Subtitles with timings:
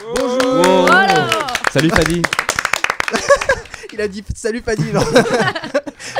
[0.00, 0.86] Bonjour.
[0.86, 1.26] Voilà.
[1.72, 2.22] Salut Fadi.
[3.92, 4.84] Il a dit salut Fadi.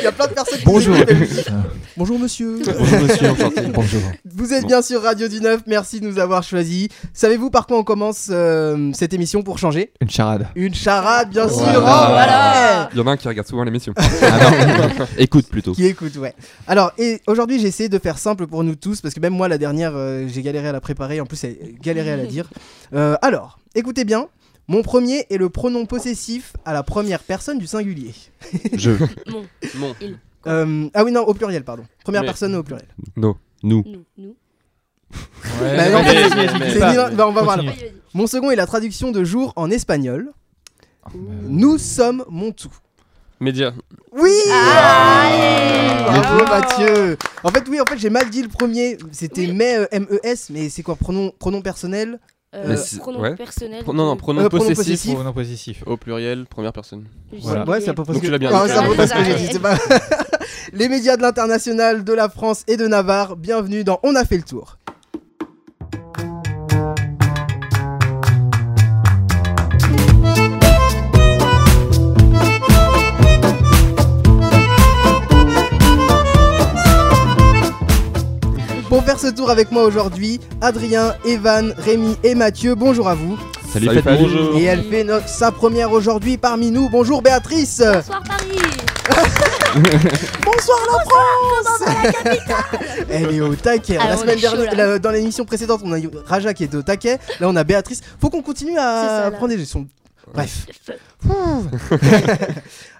[0.01, 0.97] Il y a plein de personnes qui Bonjour.
[0.97, 1.51] écoutent.
[1.96, 2.59] Bonjour monsieur.
[2.79, 3.62] Bonjour monsieur, enchanté.
[3.75, 4.01] Bonjour.
[4.24, 6.88] Vous êtes bien sur Radio du 9, merci de nous avoir choisis.
[7.13, 9.92] Savez-vous par quoi on commence euh, cette émission pour changer?
[10.01, 10.47] Une charade.
[10.54, 11.58] Une charade, bien sûr.
[11.65, 11.79] Voilà.
[11.79, 12.88] Oh, Voilà.
[12.92, 13.92] Il y en a un qui regarde souvent l'émission.
[13.97, 14.06] Ah
[15.19, 15.72] écoute plutôt.
[15.72, 16.34] Qui écoute, ouais.
[16.66, 19.48] Alors, et aujourd'hui, j'ai essayé de faire simple pour nous tous, parce que même moi,
[19.48, 22.48] la dernière, euh, j'ai galéré à la préparer, en plus, j'ai galéré à la dire.
[22.95, 24.28] Euh, alors, écoutez bien,
[24.69, 28.14] mon premier est le pronom possessif à la première personne du singulier.
[28.74, 28.90] Je.
[29.30, 29.45] Mon,
[29.76, 29.95] Bon.
[30.46, 31.84] Euh, ah oui, non, au pluriel, pardon.
[32.04, 32.86] Première Mais- personne au pluriel.
[33.16, 33.36] No.
[33.62, 33.82] Nous.
[33.86, 34.36] nous, nous.
[35.10, 36.28] Bah non, mais-
[36.73, 36.78] c'est-
[37.16, 37.73] bah, on va voir là.
[38.14, 40.32] Mon second est la traduction de jour en espagnol.
[41.14, 41.18] Ouh.
[41.48, 42.73] Nous sommes mon tout.
[43.40, 43.73] Média.
[44.12, 46.45] Oui Allez Bravo.
[46.45, 48.98] Mathieu En fait, oui, en fait, j'ai mal dit le premier.
[49.12, 49.52] C'était Oui.
[49.52, 52.18] mais euh, M-E-S, mais c'est quoi pronom, pronom personnel?
[52.55, 53.34] Euh, pronom ouais.
[53.37, 53.83] personnel.
[53.84, 55.15] Pro- non, non, pronom Euh, pronom possessif possessif.
[55.15, 55.83] Pronom possessif.
[55.87, 57.05] au pluriel, première personne.
[57.43, 57.68] Voilà.
[57.68, 58.73] Ouais, c'est à peu près Donc ce tu que- l'as bien Ah, dit.
[58.73, 59.59] c'est à peu près que j'ai ça.
[59.59, 59.59] dit.
[60.73, 64.39] Les médias de l'international, de la France et de Navarre, bienvenue dans On a fait
[64.39, 64.78] le tour.
[79.09, 83.39] Faire ce tour avec moi aujourd'hui, Adrien, Evan, Rémi et Mathieu, bonjour à vous.
[83.73, 83.89] Salut.
[84.05, 84.59] Bonjour.
[84.59, 86.91] Et elle fait sa première aujourd'hui parmi nous.
[86.91, 88.59] Bonjour Béatrice Bonsoir Paris.
[90.45, 91.91] Bonsoir la France
[93.09, 93.97] Elle est au taquet.
[93.98, 96.77] Ah, la on semaine dernière, la- dans l'émission précédente, on a eu Raja qui était
[96.77, 97.19] au taquet.
[97.41, 98.03] Là, on a Béatrice.
[98.20, 99.87] Faut qu'on continue à ça, prendre des leçons.
[100.34, 100.67] Bref.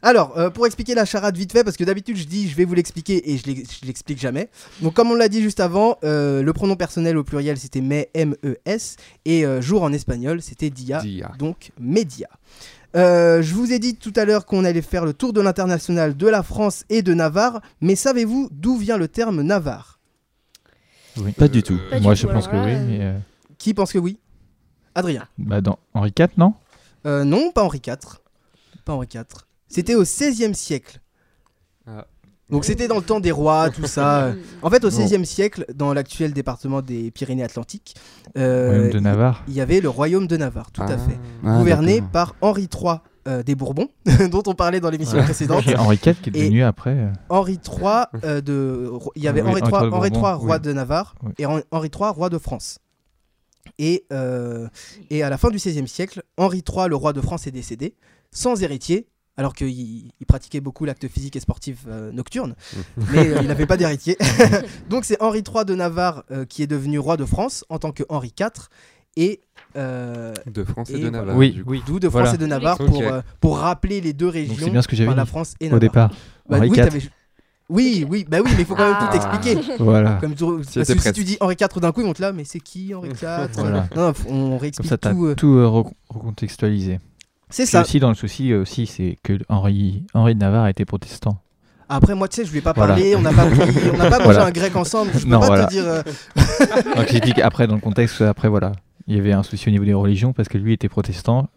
[0.03, 2.65] Alors, euh, pour expliquer la charade vite fait, parce que d'habitude je dis je vais
[2.65, 4.49] vous l'expliquer et je l'explique jamais.
[4.81, 8.11] Donc, comme on l'a dit juste avant, euh, le pronom personnel au pluriel c'était mais,
[8.15, 11.33] M-E-S, et euh, jour en espagnol c'était dia, Dia.
[11.39, 12.29] donc média.
[12.97, 16.17] Euh, je vous ai dit tout à l'heure qu'on allait faire le tour de l'international
[16.17, 19.99] de la France et de Navarre, mais savez-vous d'où vient le terme Navarre?
[21.19, 21.33] Oui.
[21.33, 21.79] Pas du tout.
[21.91, 22.77] Pas du Moi, tout, je pense que oui.
[22.87, 23.19] Mais euh,
[23.59, 24.19] Qui pense que oui?
[24.95, 25.27] Adrien.
[25.37, 26.55] bah, dans Henri IV, non?
[27.07, 27.97] Euh, non, pas Henri IV.
[28.85, 29.23] Pas Henri IV.
[29.69, 31.01] C'était au XVIe siècle.
[31.87, 32.07] Ah.
[32.51, 34.33] Donc c'était dans le temps des rois, tout ça.
[34.63, 34.89] En fait, au.
[34.89, 37.95] XVIe siècle, dans l'actuel département des Pyrénées-Atlantiques,
[38.39, 39.45] euh, Royaume de Navarre.
[39.49, 40.99] il y avait le royaume de Navarre, tout à Ah.
[40.99, 41.19] fait.
[41.45, 43.89] Ah, gouverné par Henri III euh, des Bourbons,
[44.31, 45.25] dont on parlait dans l'émission Ouais.
[45.25, 45.67] précédente.
[45.67, 46.95] Et Henri IV qui est devenu après.
[46.97, 50.09] euh, Henri III euh, de il y avait Oui, Henri Henri III, III de Henri
[50.09, 50.61] III, Bourbon, roi oui.
[50.63, 51.33] de Navarre Oui.
[51.39, 52.79] et Hen- Henri III roi de France.
[53.79, 54.69] Et, euh,
[55.11, 57.95] et à la fin du XVIe siècle, Henri III, le roi de France, est décédé
[58.31, 59.07] sans héritier,
[59.37, 62.55] alors qu'il il pratiquait beaucoup l'acte physique et sportif euh, nocturne,
[63.13, 64.17] mais euh, il n'avait pas d'héritier.
[64.91, 67.93] Donc c'est Henri III de Navarre euh, qui est devenu roi de France en tant
[67.93, 68.49] que Henri IV
[69.17, 69.41] et
[69.77, 71.19] euh, De France et, Et de voilà.
[71.19, 71.37] Navarre.
[71.37, 71.71] Oui, du coup.
[71.71, 71.83] oui.
[71.87, 72.35] d'où de France Voilà.
[72.35, 75.17] et de Navarre pour, euh, pour rappeler les deux régions, bien ce que j'avais enfin,
[75.17, 75.81] la France et au Navarre.
[75.81, 76.11] départ.
[76.49, 77.09] Bah Henri oui,
[77.69, 79.09] oui, oui, bah oui, mais il faut quand même Ah.
[79.11, 79.75] tout expliquer.
[79.79, 80.19] Voilà.
[80.21, 81.15] Comme tout- C'était parce que si presque.
[81.17, 83.49] tu dis Henri IV d'un coup, ils vont te là, mais c'est qui Henri IV
[83.55, 83.89] Voilà.
[83.95, 85.27] Non, non, faut- on Comme réexplique ça, t'as tout.
[85.27, 86.99] euh, tout euh, re- recontextualisé.
[87.51, 87.81] C'est Puis ça.
[87.83, 91.41] aussi, dans le souci euh, aussi, c'est que Henri, Henri de Navarre était protestant.
[91.91, 92.95] Après, moi, tu sais, je lui ai pas Voilà.
[92.95, 93.61] parlé, on n'a pas, pris-
[93.93, 94.45] on n'a pas mangé Voilà.
[94.47, 95.11] un grec ensemble.
[95.15, 95.65] Je peux Non, pas voilà.
[95.67, 95.85] te dire.
[95.87, 96.03] euh,
[96.97, 98.73] Donc j'ai dit qu'après, dans le contexte, après, voilà,
[99.07, 101.49] il y avait un souci au niveau des religions parce que lui était protestant.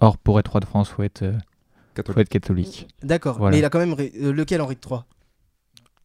[0.00, 1.32] Or, pour être roi de France, faut être, euh,
[1.94, 2.14] Catholique.
[2.14, 2.88] faut être catholique.
[3.02, 3.52] D'accord, Voilà.
[3.54, 3.92] mais il a quand même.
[3.94, 5.00] ré- euh, lequel Henri III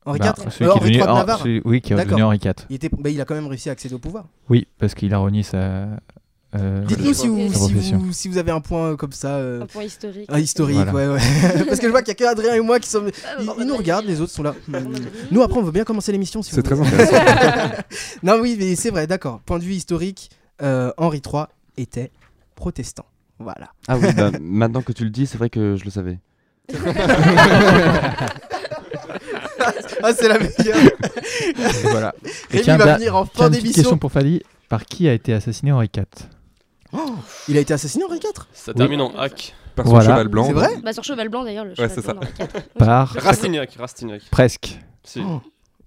[0.07, 1.81] Henri Bah, IV celui Euh, qui est Henri devenu, III de Hen- Navarre celui- oui,
[1.81, 2.09] qui est D'accord.
[2.11, 2.53] devenu Henri IV.
[2.69, 2.89] il, était...
[2.97, 4.25] bah, il a quand même réussi à accéder au pouvoir.
[4.49, 5.57] Oui, parce qu'il a renié sa.
[6.55, 7.97] euh, Dites-nous si vous, sa si, profession.
[7.97, 9.35] vous, si vous avez un point euh, comme ça.
[9.35, 10.25] euh, Un point historique.
[10.29, 10.93] Un historique, Voilà.
[10.93, 11.19] ouais, ouais.
[11.67, 13.09] Parce que je vois qu'il y a que Adrien et moi qui sommes.
[13.27, 14.55] Ah, Ils, nous bah, regardent, les autres sont là.
[14.67, 14.79] Bah,
[15.31, 17.17] Nous, après, on veut bien commencer l'émission si C'est très intéressant.
[18.23, 19.41] Non, oui, mais c'est vrai, d'accord.
[19.45, 20.29] Point de vue historique,
[20.61, 21.43] euh, Henri III
[21.75, 22.11] était
[22.55, 23.05] protestant.
[23.39, 23.67] Voilà.
[23.87, 26.19] Ah oui, bah, maintenant que tu le dis, c'est vrai que je le savais.
[30.03, 30.77] Ah, c'est la meilleure.
[30.77, 32.13] Et voilà.
[32.23, 33.81] Et Rémi tiens, va da- venir en tiens, fin une petite d'émission.
[33.83, 34.41] question pour Fali.
[34.69, 36.03] Par qui a été assassiné Henri IV
[37.47, 39.55] Il a été assassiné, Henri IV Ça termine en hack.
[39.75, 40.09] Par son Voilà.
[40.09, 40.45] cheval blanc.
[40.47, 42.13] C'est vrai Bah sur cheval blanc d'ailleurs, le Ouais, cheval c'est blanc ça.
[42.13, 42.69] dans la carte.
[42.77, 44.21] Par Rastignac, Rastignac.
[44.31, 45.21] presque Si.
[45.23, 45.41] Oh.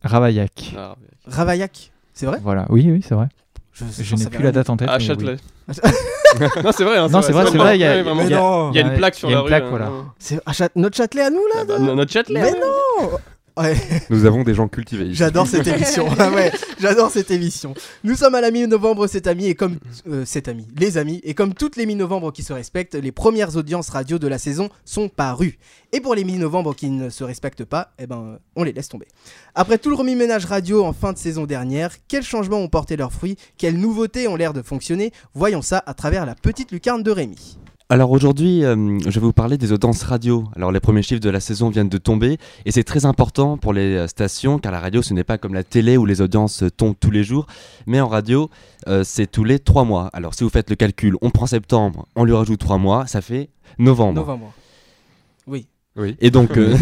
[0.05, 0.75] Ravaillac.
[0.79, 0.95] Ah,
[1.27, 1.93] Ravaillac.
[2.15, 2.67] C'est vrai Voilà.
[2.71, 3.27] Oui, oui, c'est vrai.
[3.73, 4.53] Je, j'en n'ai savais plus la rien.
[4.53, 4.89] date en tête.
[4.89, 5.37] à mais Châtelet.
[5.69, 5.75] oui.
[6.65, 6.99] non, c'est vrai.
[6.99, 7.77] hein, Non, c'est vrai, c'est vrai.
[7.79, 8.23] Il y a, Ouais, vraiment.
[8.23, 8.71] il y a- non.
[8.73, 9.49] Il y a une plaque sur il y a la une rue.
[9.51, 9.69] plaque, hein.
[9.71, 9.91] voilà.
[10.19, 12.41] C'est à notre Châtelet à nous, là Ah bah, no- Notre Châtelet.
[12.43, 12.61] Mais ouais.
[12.61, 13.11] non
[13.59, 13.77] Ouais.
[14.11, 15.07] Nous avons des gens cultivés.
[15.07, 15.15] ici.
[15.17, 16.07] J'adore cette émission.
[16.19, 17.75] Ah ouais, j'adore cette émission.
[18.05, 21.35] Nous sommes à la mi-novembre, cet ami et comme euh, cet ami, les amis, et
[21.35, 25.09] comme toutes les mi-novembre qui se respectent, les premières audiences radio de la saison sont
[25.09, 25.59] parues.
[25.93, 29.09] Et pour les mi-novembre qui ne se respectent pas, eh ben, on les laisse tomber.
[29.55, 33.13] Après tout le remue-ménage radio en fin de saison dernière, quels changements ont porté leurs
[33.13, 33.37] fruits?
[33.59, 35.13] Quelles nouveautés ont l'air de fonctionner?
[35.35, 37.59] Voyons ça à travers la petite lucarne de Rémi.
[37.93, 40.45] Alors aujourd'hui, euh, je vais vous parler des audiences radio.
[40.55, 43.73] Alors les premiers chiffres de la saison viennent de tomber et c'est très important pour
[43.73, 46.63] les euh, stations car la radio ce n'est pas comme la télé où les audiences
[46.63, 47.47] euh, tombent tous les jours,
[47.89, 48.49] mais en radio
[49.03, 50.09] c'est tous les trois mois.
[50.13, 53.23] Alors si vous faites le calcul, on prend septembre, on lui rajoute trois mois, ça
[53.23, 54.21] fait novembre.
[54.21, 54.53] Novembre.
[55.49, 55.67] Oui.
[55.97, 56.17] Oui.
[56.21, 56.77] Et donc, euh,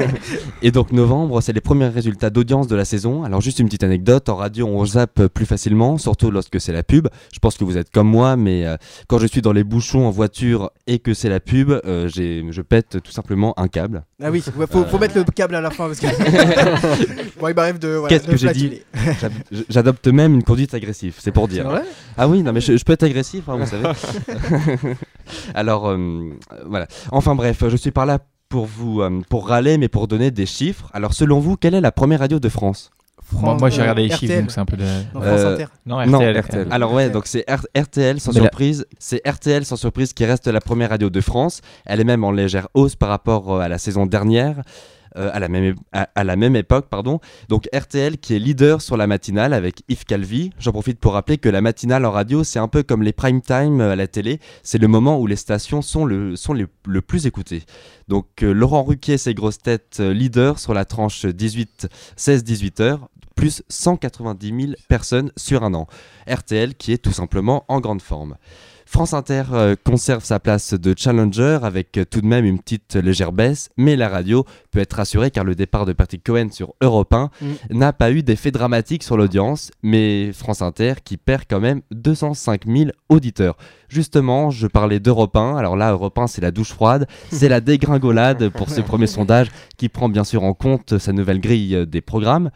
[0.62, 3.22] et donc novembre, c'est les premiers résultats d'audience de la saison.
[3.22, 6.82] Alors juste une petite anecdote, en radio on zappe plus facilement, surtout lorsque c'est la
[6.82, 7.06] pub.
[7.32, 8.76] Je pense que vous êtes comme moi, mais euh,
[9.06, 12.44] quand je suis dans les bouchons en voiture et que c'est la pub, euh, j'ai-
[12.50, 14.02] je pète tout simplement un câble.
[14.20, 16.06] Ah oui, ouais, faut, faut mettre le câble à la fin parce que.
[17.40, 17.88] bon, il m'arrive de.
[17.90, 18.82] voilà, Qu'est-ce que j'ai dit
[19.70, 21.64] J'adopte même une conduite agressive, c'est pour dire.
[21.68, 21.82] vrai?
[22.16, 23.88] Ah oui, non mais je, je peux être agressif, hein, vous savez.
[25.54, 25.96] Alors euh,
[26.66, 26.88] voilà.
[27.12, 30.46] Enfin bref, je suis par là pour vous euh, pour râler, mais pour donner des
[30.46, 30.90] chiffres.
[30.92, 32.90] Alors selon vous, quelle est la première radio de France
[33.32, 34.40] Moi, moi, j'ai euh, regardé les chiffres, RTL.
[34.42, 34.84] donc c'est un peu de.
[35.14, 35.66] Non, France Euh, Inter.
[35.86, 36.38] Non, Non, RTL.
[36.38, 36.68] RTL.
[36.70, 38.86] Alors ouais, donc c'est RTL sans Mais la- surprise.
[38.98, 41.60] C'est RTL sans surprise qui reste la première radio de France.
[41.84, 44.56] Elle est même en légère hausse par rapport euh, à la saison dernière.
[45.16, 47.20] Euh, à, la même, époque, pardon.
[47.48, 50.50] Donc RTL qui est leader sur la matinale avec Yves Calvi.
[50.58, 53.40] J'en profite pour rappeler que la matinale en radio, c'est un peu comme les prime
[53.40, 54.40] time euh, à la télé.
[54.62, 56.36] C'est le moment où les stations sont le,
[57.00, 57.62] plus écoutées.
[58.08, 63.62] Donc euh, Laurent Ruquier, ses grosses têtes, leader sur la tranche 18, 16-18 heures, plus
[63.68, 65.86] 190 000 personnes sur un an.
[66.28, 68.36] RTL qui est tout simplement en grande forme.
[68.90, 72.94] France Inter euh, conserve sa place de challenger avec euh, tout de même une petite
[72.94, 76.74] légère baisse, mais la radio peut être rassurée car le départ de Patrick Cohen sur
[76.80, 77.78] Europe 1 Mm.
[77.78, 82.66] n'a pas eu d'effet dramatique sur l'audience, mais France Inter qui perd quand même 205
[82.66, 83.56] 000 auditeurs.
[83.88, 87.60] Justement, je parlais d'Europe 1, alors là Europe 1 c'est la douche froide, c'est la
[87.60, 91.86] dégringolade pour ce premier sondage qui prend bien sûr en compte sa nouvelle grille euh,
[91.86, 92.50] des programmes.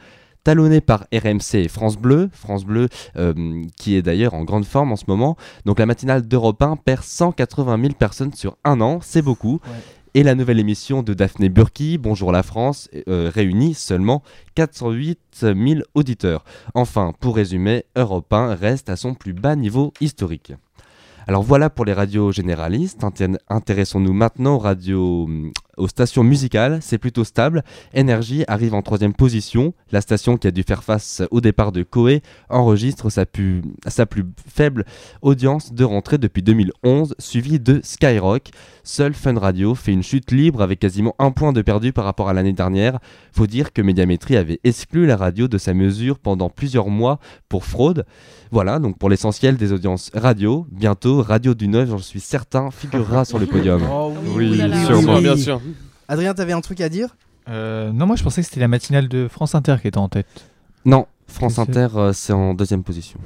[0.45, 4.91] Talonné par RMC et France Bleu, France Bleu euh, qui est d'ailleurs en grande forme
[4.93, 5.37] en ce moment.
[5.67, 9.61] Donc la matinale d'Europe 1 perd 180 000 personnes sur un an, c'est beaucoup.
[9.65, 9.71] Ouais.
[10.15, 14.23] Et la nouvelle émission de Daphné Burki, Bonjour la France, euh, réunit seulement
[14.57, 15.55] 408 000
[15.95, 16.45] auditeurs.
[16.75, 20.53] Enfin, pour résumer, Europe 1 reste à son plus bas niveau historique.
[21.29, 23.03] Alors voilà pour les radios généralistes.
[23.05, 26.79] Inté- Intéressons-nous maintenant aux radios, hum, aux stations musicales.
[26.83, 27.63] C'est plutôt stable.
[27.95, 29.75] Énergie arrive en troisième position.
[29.91, 34.07] La station qui a dû faire face au départ de Koé enregistre sa, pu- sa
[34.07, 34.85] plus faible
[35.23, 38.51] audience de rentrée depuis 2011, suivie de Skyrock.
[38.85, 42.29] Seul Fun Radio fait une chute libre avec quasiment un point de perdu par rapport
[42.29, 42.99] à l'année dernière.
[43.33, 47.19] Faut dire que Médiamétrie avait exclu la radio de sa mesure pendant plusieurs mois
[47.49, 48.05] pour fraude.
[48.51, 53.25] Voilà, donc pour l'essentiel des audiences radio, bientôt Radio du Neuf, j'en suis certain, figurera
[53.25, 53.81] sur le podium.
[53.91, 55.21] Oh Oui, sûrement.
[55.21, 55.62] Bien sûr.
[56.13, 57.17] Adrien, t'avais un truc à dire?
[57.49, 60.11] Euh, non, moi je pensais que c'était la matinale de France Inter qui était en
[60.11, 60.27] tête.
[60.85, 63.19] Non, France C'est- Inter, euh, c'est en deuxième position.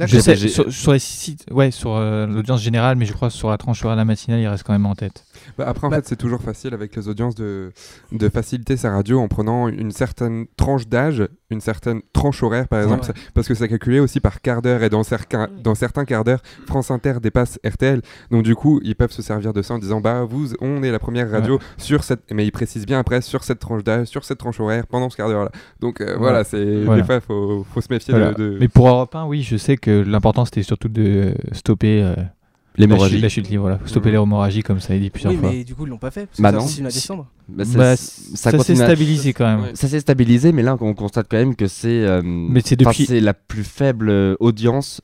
[0.00, 3.34] Je sais, sur, sur les sites, ouais, sur euh, l'audience générale, mais je crois que
[3.34, 5.24] sur la tranche horaire de la matinale, il reste quand même en tête.
[5.56, 7.72] Bah, après, en Bah- fait, c'est toujours facile avec les audiences de,
[8.10, 12.80] de faciliter sa radio en prenant une certaine tranche d'âge, une certaine tranche horaire, par
[12.82, 13.14] exemple, Ouais.
[13.34, 15.62] parce que c'est calculé aussi par quart d'heure et dans certains, Oui.
[15.62, 18.02] dans certains quarts d'heure, France Inter dépasse RTL.
[18.32, 20.90] Donc, du coup, ils peuvent se servir de ça en disant Bah, vous, on est
[20.90, 22.22] la première radio sur cette.
[22.32, 25.16] Mais ils précisent bien après sur cette tranche d'âge, sur cette tranche horaire pendant ce
[25.16, 25.52] quart d'heure-là.
[25.78, 26.82] Donc, euh, voilà, c'est.
[26.82, 27.00] Voilà.
[27.02, 28.32] Des fois, il faut, faut se méfier Voilà.
[28.32, 28.54] de.
[28.54, 32.14] de- Mais pour Europe 1, oui, je sais que l'important c'était surtout de stopper euh,
[32.16, 32.30] la, chute,
[32.76, 33.20] L'hémorragie.
[33.20, 33.78] la chute libre, voilà.
[33.86, 34.14] stopper Mhm.
[34.16, 35.50] l'hémorragie comme ça a été dit plusieurs Oui, fois.
[35.52, 36.26] mais du coup, ils l'ont pas fait.
[36.26, 36.62] Parce que Bah ça non.
[36.64, 37.26] continue à descendre.
[37.48, 39.60] Bah, ça, Bah, ça ça s'est stabilisé quand même.
[39.60, 39.70] Ouais.
[39.74, 41.88] Ça s'est stabilisé, mais là, on constate quand même que c'est.
[42.04, 45.00] euh, Mais c'est enfin, depuis- c'est la plus faible euh, audience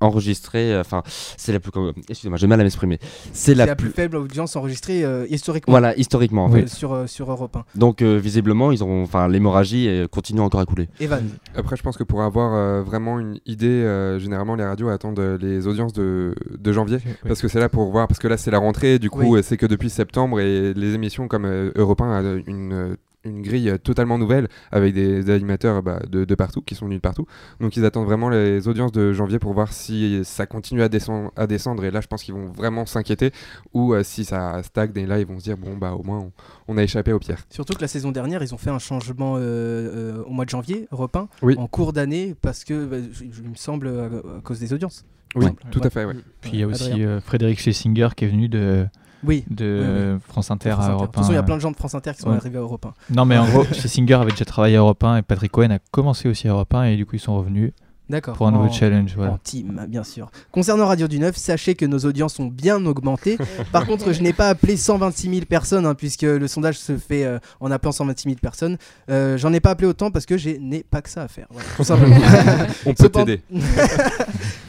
[0.00, 0.72] enregistrée.
[0.74, 1.02] euh, Enfin,
[1.36, 1.70] c'est la plus.
[2.08, 2.98] Excusez-moi, j'ai mal à m'exprimer.
[3.32, 3.88] C'est la, la plus.
[3.88, 6.46] plus faible audience enregistrée euh, historiquement Voilà, historiquement.
[6.46, 6.62] en Oui.
[6.62, 7.64] euh, sur, euh, sur Europe 1.
[7.78, 9.02] Donc, euh, visiblement, ils ont.
[9.02, 10.88] Enfin, l'hémorragie euh, continue encore à couler.
[11.00, 11.22] Evan.
[11.56, 15.20] Après, je pense que pour avoir euh, vraiment une idée, euh, généralement, les radios attendent
[15.40, 16.98] les audiences de, de janvier.
[17.04, 17.12] Oui.
[17.26, 19.40] Parce que c'est là pour voir, parce que là c'est la rentrée, du coup Oui.
[19.42, 23.42] c'est que depuis septembre et les émissions comme euh, Europe 1 a euh, une, une
[23.42, 27.02] grille totalement nouvelle avec des, des animateurs bah, de, de partout qui sont venus de
[27.02, 27.26] partout.
[27.60, 31.32] Donc ils attendent vraiment les audiences de janvier pour voir si ça continue à descendre,
[31.36, 33.32] à descendre et là je pense qu'ils vont vraiment s'inquiéter
[33.74, 36.18] ou euh, si ça stagne et là ils vont se dire bon bah au moins
[36.18, 36.32] on,
[36.68, 37.44] on a échappé aux pierres.
[37.50, 40.50] Surtout que la saison dernière, ils ont fait un changement euh, euh, au mois de
[40.50, 41.54] janvier, Europe 1, Oui.
[41.58, 44.04] en cours d'année, parce que, bah, il me semble, à,
[44.38, 45.04] à cause des audiences.
[45.34, 45.52] Oui, Ouais.
[45.70, 46.14] tout à fait, ouais.
[46.40, 48.86] Puis il y a aussi euh, Frédéric Schlesinger qui est venu de,
[49.24, 49.44] Oui.
[49.50, 50.20] de Oui, oui.
[50.28, 50.92] France Inter France à Inter.
[50.92, 51.44] De Europe toute façon, il y a 1.
[51.44, 52.36] plein de gens de France Inter qui sont Ouais.
[52.36, 53.14] arrivés à Europe 1.
[53.14, 55.78] Non, mais en gros, Singer avait déjà travaillé à Europe 1 et Patrick Cohen a
[55.90, 57.72] commencé aussi à Europe 1 et du coup, ils sont revenus
[58.08, 58.34] D'accord.
[58.36, 59.12] pour un nouveau En- challenge.
[59.12, 59.38] En Voilà.
[59.42, 60.30] team, bien sûr.
[60.50, 63.36] Concernant Radio du Neuf, sachez que nos audiences ont bien augmenté.
[63.72, 67.24] Par contre, je n'ai pas appelé 126 000 personnes, hein, puisque le sondage se fait
[67.24, 68.78] euh, en appelant 126 000 personnes.
[69.10, 71.48] Euh, J'en ai pas appelé autant parce que je n'ai pas que ça à faire.
[71.50, 72.16] Voilà, tout simplement.
[72.86, 73.42] On peut Cependant- t'aider.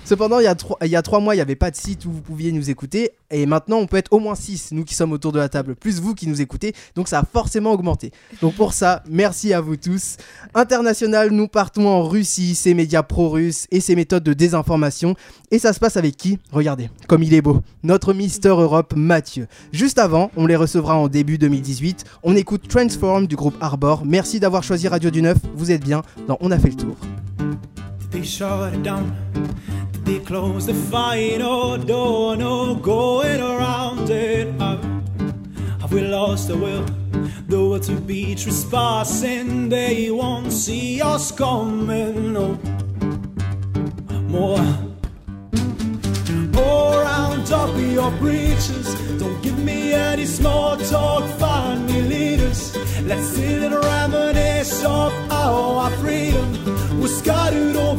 [0.10, 0.56] Cependant, il y, a
[1.04, 3.12] trois, mois, il n'y avait pas de site où vous pouviez nous écouter.
[3.30, 5.76] Et maintenant, on peut être au moins 6, nous qui sommes autour de la table,
[5.76, 6.74] plus vous qui nous écoutez.
[6.96, 8.12] Donc ça a forcément augmenté.
[8.42, 10.18] Donc pour ça, merci à vous tous.
[10.56, 15.14] International, nous partons en Russie, ses médias pro-russes et ses méthodes de désinformation.
[15.52, 16.40] Et ça se passe avec qui?
[16.52, 17.62] Regardez, comme il est beau.
[17.84, 19.46] Notre Mister Europe, Mathieu.
[19.74, 22.04] Juste avant, on les recevra en début 2018.
[22.24, 24.06] On écoute Transform du groupe Arbor.
[24.06, 25.38] Merci d'avoir choisi Radio du Neuf.
[25.54, 26.98] Vous êtes bien dans On a fait le tour.
[28.12, 29.16] They shut it down.
[30.04, 32.36] They close the final door.
[32.36, 34.48] No going around it.
[34.60, 34.84] Have,
[35.82, 36.86] have we lost the will?
[37.48, 39.70] The will to be trespassing.
[39.70, 42.34] They won't see us coming.
[42.34, 42.58] No
[44.28, 44.58] more.
[46.52, 48.96] Pour round up your breeches.
[49.20, 51.24] Don't give me any small talk.
[51.38, 52.76] Find me leaders.
[53.04, 56.49] Let's sit and reminisce of our freedom was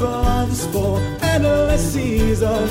[0.00, 2.71] for endless seasons.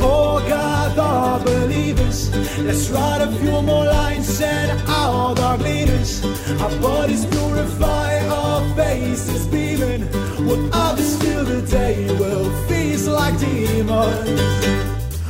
[0.00, 2.34] Oh, gather believers.
[2.58, 4.40] Let's write a few more lines.
[4.88, 6.24] Out our leaders.
[6.60, 10.02] Our bodies purify, our faces beaming.
[10.46, 14.40] What others feel today will feast like demons.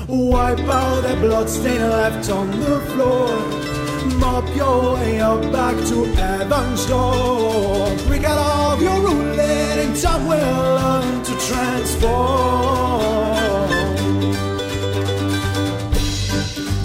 [0.09, 3.86] Wipe out that bloodstained left on the floor.
[4.19, 7.95] Mop your way up back to heaven's door.
[8.07, 12.67] Break out of your ruling, and time will learn to transform.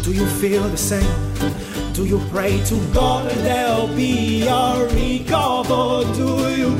[0.04, 1.32] Do you feel the same?
[1.94, 6.04] Do you pray to God that there'll be a recover?
[6.14, 6.72] Do you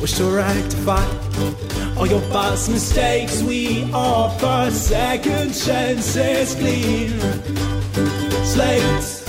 [0.00, 1.04] wish to rectify
[1.96, 3.42] all your past mistakes?
[3.42, 7.20] We offer second chances, clean
[8.44, 9.27] slates.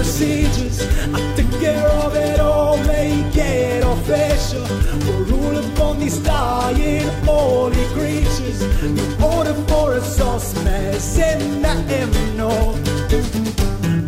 [0.00, 0.80] Procedures,
[1.12, 4.64] I take care of it all, make it official.
[5.04, 8.62] We'll rule upon these dying holy creatures.
[8.82, 12.78] In order for a sauce mess in the hymnal.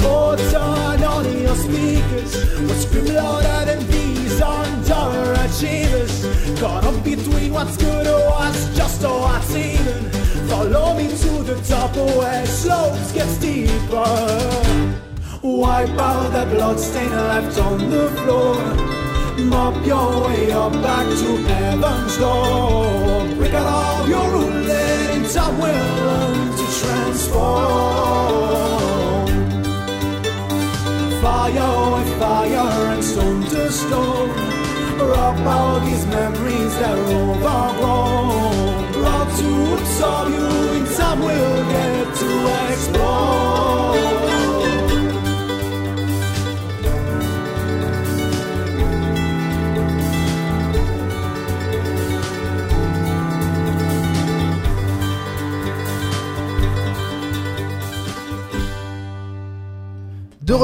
[0.00, 2.32] Oh, turn on your speakers.
[2.62, 6.14] We'll scream louder than these underachievers.
[6.58, 10.10] Caught up between what's good or what's just or what's even.
[10.48, 15.11] Follow me to the top where slopes get steeper.
[15.44, 18.62] Wipe out that bloodstain left on the floor.
[19.44, 23.26] Mop your way up back to heaven's door.
[23.34, 28.12] Break out all your ruling, and time will learn to transform.
[31.20, 34.30] Fire with fire and stone to stone.
[35.00, 39.02] Rub out these memories that are overgrown.
[39.02, 40.46] Love to absorb you,
[40.78, 42.01] in time we'll get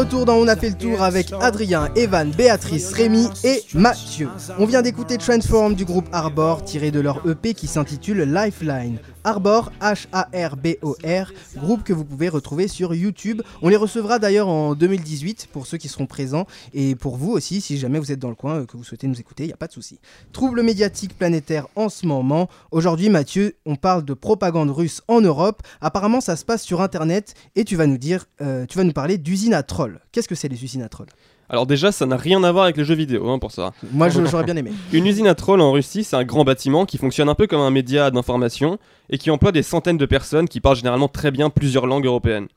[0.09, 4.31] retour dans On a fait le tour avec Adrien, Evan, Béatrice, Rémi et Mathieu.
[4.59, 9.01] On vient d'écouter Transform du groupe Arbor tiré de leur EP qui s'intitule Lifeline.
[9.25, 13.43] Arbor, H-A-R-B-O-R, groupe que vous pouvez retrouver sur YouTube.
[13.61, 17.61] On les recevra d'ailleurs en 2018 pour ceux qui seront présents et pour vous aussi
[17.61, 19.53] si jamais vous êtes dans le coin, euh, que vous souhaitez nous écouter, il n'y
[19.53, 20.01] a pas de souci.
[20.33, 22.49] Trouble médiatique planétaire en ce moment.
[22.71, 25.61] Aujourd'hui Mathieu, on parle de propagande russe en Europe.
[25.83, 28.93] Apparemment ça se passe sur Internet et tu vas nous dire, euh, tu vas nous
[28.93, 29.98] parler d'usines à trolls.
[30.13, 31.09] Qu'est-ce que c'est les usines à trolls
[31.49, 33.73] Alors déjà, ça n'a rien à voir avec les jeux vidéo hein, pour ça.
[33.93, 34.73] Moi je- j'aurais bien aimé.
[34.93, 37.61] Une usine à trolls en Russie, c'est un grand bâtiment qui fonctionne un peu comme
[37.61, 38.79] un média d'information
[39.11, 42.49] et qui emploie des centaines de personnes qui parlent généralement très bien plusieurs langues européennes.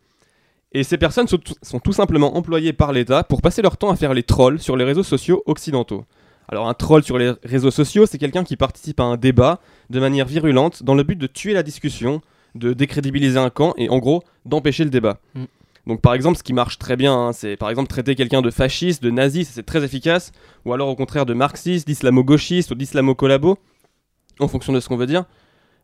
[0.74, 3.90] Et ces personnes sont, tout- sont tout simplement employées par l'État pour passer leur temps
[3.90, 6.06] à faire les trolls sur les réseaux sociaux occidentaux.
[6.48, 10.00] Alors un troll sur les réseaux sociaux, c'est quelqu'un qui participe à un débat de
[10.00, 12.22] manière virulente dans le but de tuer la discussion,
[12.56, 15.20] de décrédibiliser un camp et en gros d'empêcher le débat.
[15.36, 15.44] Mm.
[15.88, 18.52] Donc par exemple, ce qui marche très bien, hein, c'est par exemple traiter quelqu'un de
[18.52, 20.32] fasciste, de nazi, c'est très efficace,
[20.66, 23.58] ou alors au contraire de marxiste, d'islamo-gauchiste ou d'islamo-collabo,
[24.40, 25.26] en fonction de ce qu'on veut dire.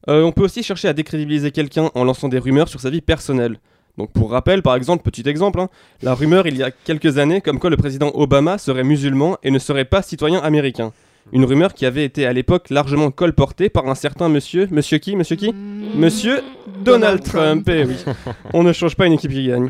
[0.10, 3.02] Euh, on peut aussi chercher à décrédibiliser quelqu'un en lançant des rumeurs sur sa vie
[3.02, 3.60] personnelle.
[3.98, 5.70] Donc pour rappel, par exemple, petit exemple, hein,
[6.04, 9.50] la rumeur il y a quelques années comme quoi le président Obama serait musulman et
[9.50, 10.94] ne serait pas citoyen américain.
[11.34, 14.68] Une rumeur qui avait été à l'époque largement colportée par un certain monsieur.
[14.72, 15.16] Monsieur qui?
[15.16, 15.54] Monsieur qui?
[15.54, 16.42] Monsieur
[16.86, 17.68] Donald Trump.
[17.70, 17.96] Eh oui.
[18.54, 19.70] On ne change pas une équipe qui gagne.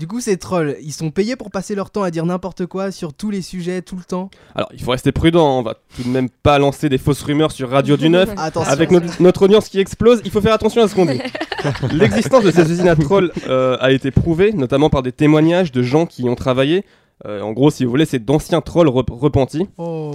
[0.00, 2.92] Du coup, ces trolls, ils sont payés pour passer leur temps à dire n'importe quoi
[2.92, 4.30] sur tous les sujets, tout le temps?
[4.54, 5.58] Alors, il faut rester prudent.
[5.58, 8.28] On va tout de même pas lancer des fausses rumeurs sur Radio du Neuf.
[8.36, 8.70] Attention.
[8.70, 11.20] Avec notre, notre audience qui explose, il faut faire attention à ce qu'on dit.
[11.92, 15.82] L'existence de ces usines à trolls euh, a été prouvée, notamment par des témoignages de
[15.82, 16.84] gens qui y ont travaillé.
[17.26, 19.66] Euh, en gros, si vous voulez, c'est d'anciens trolls rep- repentis.
[19.76, 20.12] Oh.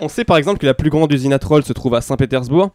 [0.00, 2.70] On sait par exemple que la plus grande usine à trolls se trouve à Saint-Pétersbourg.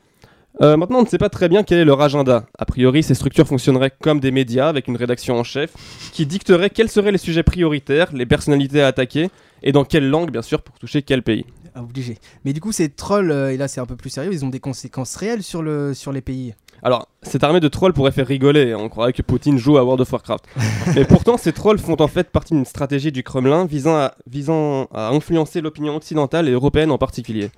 [0.62, 2.46] Euh, maintenant, on ne sait pas très bien quel est leur agenda.
[2.58, 5.72] A priori, ces structures fonctionneraient comme des médias avec une rédaction en chef
[6.12, 9.30] qui dicterait quels seraient les sujets prioritaires, les personnalités à attaquer
[9.64, 11.46] et dans quelle langue, bien sûr, pour toucher quel pays.
[11.76, 12.18] Ah, Obligé.
[12.46, 14.50] Mais du coup, ces trolls, euh, et là c'est un peu plus sérieux, ils ont
[14.50, 16.56] des conséquences réelles sur, le, sur les pays.
[16.84, 20.02] Alors, cette armée de trolls pourrait faire rigoler, on croirait que Poutine joue à World
[20.02, 20.46] of Warcraft.
[20.96, 24.86] Mais pourtant, ces trolls font en fait partie d'une stratégie du Kremlin visant à, visant
[24.94, 27.50] à influencer l'opinion occidentale et européenne en particulier.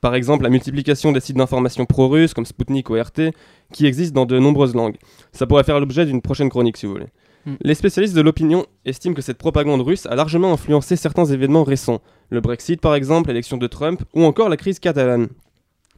[0.00, 3.32] Par exemple, la multiplication des sites d'information pro-russes comme Sputnik ou RT,
[3.72, 4.96] qui existent dans de nombreuses langues.
[5.32, 7.08] Ça pourrait faire l'objet d'une prochaine chronique si vous voulez.
[7.46, 7.54] Hmm.
[7.62, 12.02] Les spécialistes de l'opinion estiment que cette propagande russe a largement influencé certains événements récents.
[12.30, 15.28] Le Brexit par exemple, l'élection de Trump, ou encore la crise catalane.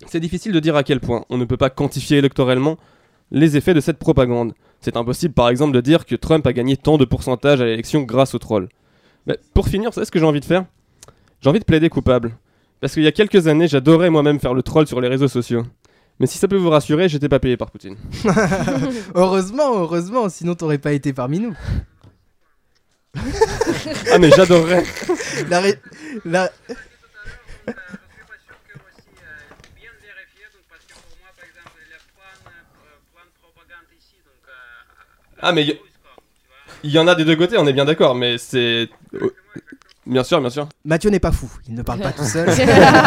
[0.06, 1.24] C'est difficile de dire à quel point.
[1.28, 2.76] On ne peut pas quantifier électorellement
[3.30, 4.54] les effets de cette propagande.
[4.80, 8.02] C'est impossible par exemple de dire que Trump a gagné tant de pourcentage à l'élection
[8.02, 8.68] grâce aux trolls.
[9.26, 10.64] Mais pour finir, savez ce que j'ai envie de faire
[11.42, 12.36] J'ai envie de plaider coupable.
[12.80, 15.64] Parce qu'il y a quelques années, j'adorais moi-même faire le troll sur les réseaux sociaux.
[16.20, 17.96] Mais si ça peut vous rassurer, j'étais pas payé par Poutine.
[19.14, 21.54] heureusement, heureusement, sinon t'aurais pas été parmi nous.
[24.12, 24.84] Ah mais j'adorerais
[25.48, 25.78] La ré-
[26.24, 26.50] la-
[29.76, 33.88] bien vérifié, donc parce que pour moi, par exemple, le point, euh, point de propagande
[33.98, 34.42] ici, donc.
[34.48, 35.78] euh, Ah mais
[36.84, 38.88] il y en a des deux côtés, on est bien d'accord, mais c'est...
[39.14, 39.34] euh,
[40.06, 40.66] Bien sûr, bien sûr.
[40.86, 42.48] Mathieu n'est pas fou, il ne parle pas tout seul.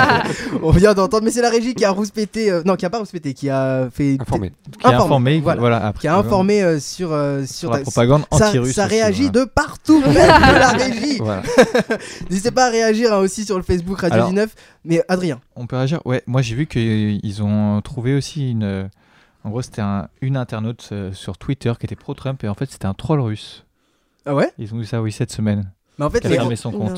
[0.62, 3.00] On vient d'entendre, mais c'est la régie qui a rouspété, euh, non, qui a pas
[3.00, 4.52] rouspété, qui a fait Informé.
[4.80, 7.78] Qui a informé, voilà, voilà, après, qui a informé euh, sur euh, sur, sur la
[7.78, 8.76] ta- propagande ça, anti-russe.
[8.76, 9.46] ça aussi, réagit voilà.
[9.46, 11.18] de partout, même de la régie.
[11.18, 11.42] Voilà.
[12.30, 14.50] N'hésitez pas à réagir hein, aussi sur le Facebook Radio Alors- 19.
[14.86, 18.90] Mais Adrien, On peut réagir Ouais, moi j'ai vu qu'ils ont trouvé aussi une.
[19.44, 22.70] En gros, c'était un- une internaute euh, sur Twitter qui était pro-Trump et en fait
[22.72, 23.66] c'était un troll russe.
[24.26, 24.52] ah ouais?
[24.58, 25.72] Ils ont vu ça, oui, cette semaine.
[26.00, 26.24] Mais en fait,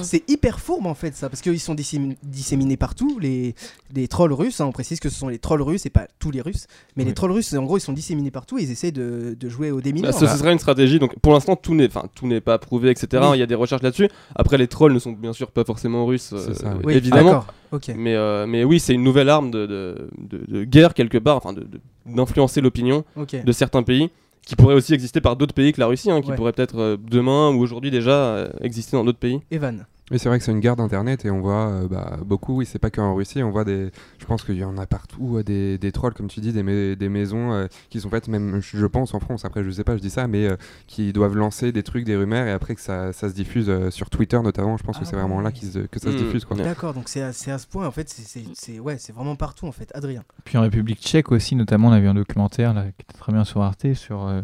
[0.03, 3.53] c'est hyper fourbe en fait ça, parce qu'ils sont dissémi- disséminés partout, les,
[3.93, 6.31] les trolls russes, hein, on précise que ce sont les trolls russes et pas tous
[6.31, 8.91] les Russes, mais les trolls russes, en gros, ils sont disséminés partout et ils essaient
[8.91, 10.12] de, de jouer au démineur.
[10.13, 11.00] Bah, ce, ce serait une stratégie.
[11.00, 13.22] Donc pour l'instant, tout n'est, enfin, tout n'est pas prouvé, etc.
[13.29, 13.37] Oui.
[13.37, 14.09] Il y a des recherches là-dessus.
[14.35, 16.81] Après, les trolls ne sont bien sûr pas forcément russes, euh, ça, oui.
[16.85, 17.24] Oui, évidemment.
[17.31, 17.91] d'accord, ok.
[17.98, 21.35] Mais, euh, mais oui, c'est une nouvelle arme de, de, de- de guerre quelque part,
[21.37, 23.03] enfin, de- de- d'influencer l'opinion
[23.44, 24.09] de certains pays,
[24.46, 26.36] qui pourrait aussi exister par d'autres pays que la Russie, hein, qui Ouais.
[26.36, 29.40] pourrait peut-être euh, demain ou aujourd'hui déjà euh, exister dans d'autres pays.
[29.51, 29.86] Evan.
[30.11, 32.66] Oui, c'est vrai que c'est une guerre d'internet et on voit euh, bah, beaucoup, oui,
[32.66, 33.89] c'est pas qu'en Russie, on voit des.
[34.20, 36.61] Je pense qu'il y en a partout, euh, des, des trolls, comme tu dis, des,
[36.61, 39.85] mais- des maisons euh, qui sont faites, même, je pense, en France, après je sais
[39.85, 42.75] pas, je dis ça, mais euh, qui doivent lancer des trucs, des rumeurs et après
[42.75, 45.39] que ça, ça se diffuse euh, sur Twitter notamment, je pense que Ah c'est vraiment
[45.39, 46.18] là qu'ils se- que ça se Mm.
[46.18, 46.46] diffuse.
[46.57, 49.89] D'accord, donc c'est à, ce point, en fait, c'est- ouais, c'est vraiment partout, en fait.
[49.96, 50.24] Adrien.
[50.44, 53.31] Puis en République tchèque aussi, notamment, on a vu un documentaire là, qui était très
[53.31, 54.42] bien sur Arte sur euh,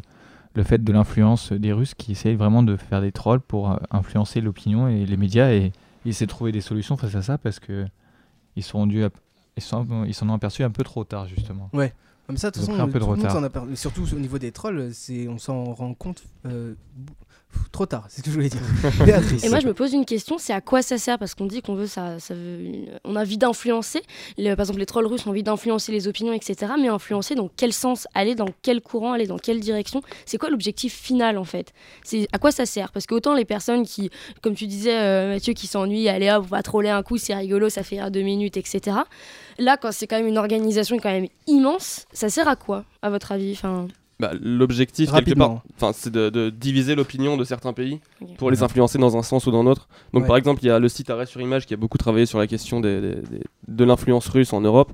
[0.55, 3.77] le fait de l'influence des Russes qui essayent vraiment de faire des trolls pour euh,
[3.91, 5.71] influencer l'opinion et les médias et
[6.05, 7.85] ils essaient de trouver des solutions face à ça parce que
[8.55, 9.09] ils sont rendus à-
[9.57, 11.69] ils sont ils s'en ont aperçus un peu trop tard justement.
[12.29, 13.31] Comme ça, de toute façon, un peu de tout le monde retard.
[13.31, 16.75] s'en a per- Surtout au niveau des trolls, c'est on s'en rend compte euh,
[17.71, 18.61] trop tard, c'est ce que je voulais dire.
[19.03, 19.43] Béatrice.
[19.43, 21.17] Et moi, je me pose une question, c'est à quoi ça sert?
[21.17, 24.01] Parce qu'on dit qu'on veut ça, ça veut une- on a envie d'influencer.
[24.37, 26.71] Par exemple, les trolls russes ont envie d'influencer les opinions, etc.
[26.79, 28.07] Mais influencer dans quel sens?
[28.13, 29.13] Aller, dans quel courant?
[29.13, 30.03] Aller, dans quelle direction?
[30.27, 31.73] C'est quoi l'objectif final en fait?
[32.03, 32.91] C'est à quoi ça sert?
[32.91, 34.11] Parce que autant les personnes qui,
[34.43, 37.33] comme tu disais, euh, Mathieu, qui s'ennuient, allez hop, on va troller un coup, c'est
[37.33, 38.97] rigolo, ça fait rire deux minutes, etc.
[39.59, 43.09] Là, quand c'est quand même une organisation quand même immense, ça sert à quoi, à
[43.09, 43.87] votre avis enfin,
[44.19, 45.61] Bah, L'objectif, quelque part,
[45.93, 47.99] c'est de, de diviser l'opinion de certains pays
[48.37, 49.87] pour les influencer dans un sens ou dans l'autre.
[50.13, 50.27] Donc, Ouais.
[50.27, 52.37] par exemple, il y a le site Arrêt sur Image qui a beaucoup travaillé sur
[52.39, 54.91] la question des- des- des- de l'influence russe en Europe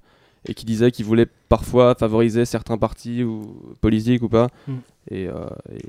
[0.47, 3.41] et qui disait qu'il voulait parfois favoriser certains partis ou
[3.81, 4.47] politiques ou pas.
[4.67, 4.73] Mm.
[5.11, 5.33] Et, euh,
[5.73, 5.79] et,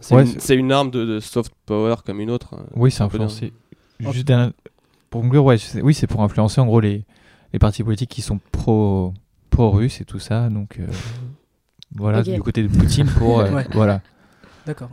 [0.00, 0.24] c'est Ouais,
[0.56, 2.54] une, arme de, de soft power comme une autre.
[2.54, 2.62] euh.
[2.74, 3.52] Oui, c'est influencé.
[4.00, 4.32] Juste
[5.10, 7.04] pour conclure, ouais, c'est- oui, c'est pour influencer en gros les,
[7.52, 9.12] les partis politiques qui sont pro
[9.50, 10.48] pro-russes et tout ça.
[10.48, 10.86] Donc euh,
[11.94, 13.66] voilà, du côté de Poutine pour euh, Ouais.
[13.72, 14.00] voilà.
[14.66, 14.90] D'accord.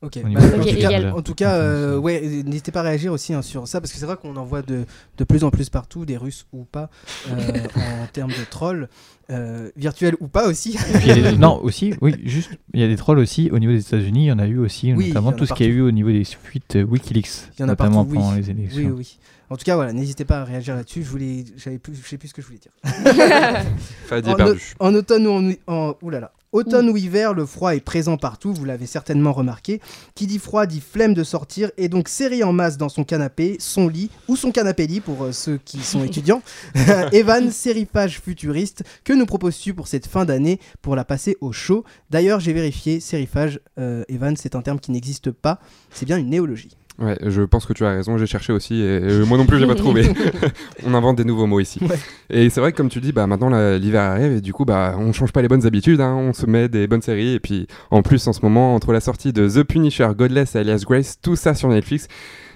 [0.00, 1.12] Ok, Bah, de en, tout cas, égal.
[1.12, 3.92] en tout cas, euh, ouais, euh, n'hésitez pas à réagir aussi hein, sur ça parce
[3.92, 4.84] que c'est vrai qu'on en voit de,
[5.16, 6.88] de plus en plus partout, des Russes ou pas,
[7.28, 7.32] euh,
[7.76, 8.88] en termes de trolls,
[9.30, 10.76] euh, virtuels ou pas aussi.
[10.78, 13.50] Puis il y a des- non, aussi, oui, juste, il y a des trolls aussi
[13.50, 14.26] au niveau des États-Unis.
[14.26, 15.90] Il y en a eu aussi, Oui, notamment tout ce qu'il y a eu au
[15.90, 17.26] niveau des fuites euh, WikiLeaks,
[17.58, 18.18] Il y en a notamment partout, oui.
[18.18, 18.78] pendant les élections.
[18.80, 19.18] oui, oui.
[19.50, 21.02] En tout cas, voilà, n'hésitez pas à réagir là-dessus.
[21.02, 22.72] Je voulais, j'avais plus, je sais plus ce que je voulais dire.
[24.06, 24.74] Fadi en, perdu.
[24.78, 25.30] en automne ou
[25.66, 26.32] en, en- oulala.
[26.50, 29.82] Automne ou hiver, le froid est présent partout, vous l'avez certainement remarqué.
[30.14, 33.56] Qui dit froid dit flemme de sortir et donc serré en masse dans son canapé,
[33.60, 36.40] son lit ou son canapé-lit pour euh, ceux qui sont étudiants.
[37.12, 41.84] Evan, sérifage futuriste, que nous proposes-tu pour cette fin d'année pour la passer au chaud?
[42.08, 45.60] D'ailleurs, j'ai vérifié, sérifage, euh, Evan, c'est un terme qui n'existe pas,
[45.92, 46.70] c'est bien une néologie.
[47.00, 49.68] Ouais, je pense que tu as raison, j'ai cherché aussi et moi non plus j'ai
[49.68, 50.02] pas trouvé.
[50.84, 51.78] on invente des nouveaux mots ici.
[51.80, 51.98] Ouais.
[52.28, 54.96] Et c'est vrai que comme tu dis, bah maintenant l'hiver arrive et du coup bah
[54.98, 57.68] on change pas les bonnes habitudes, hein, on se met des bonnes séries et puis
[57.92, 61.18] en plus en ce moment entre la sortie de The Punisher, Godless et Alias Grace,
[61.22, 62.08] tout ça sur Netflix.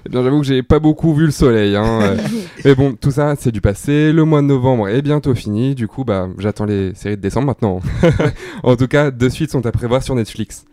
[0.04, 1.76] Eh bien j'avoue que j'ai pas beaucoup vu le soleil.
[1.76, 2.16] Hein.
[2.64, 5.86] Mais bon, tout ça c'est du passé, le mois de novembre est bientôt fini, du
[5.86, 7.80] coup bah j'attends les séries de décembre maintenant.
[8.64, 10.64] en tout cas, deux suites sont à prévoir sur Netflix.